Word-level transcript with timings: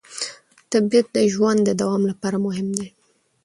طبیعت 0.71 1.07
د 1.15 1.17
ژوند 1.33 1.59
د 1.65 1.69
دوام 1.81 2.03
لپاره 2.11 2.37
مهم 2.45 2.67
دی 2.77 2.87